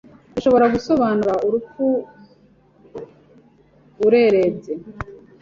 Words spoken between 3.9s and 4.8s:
urerebye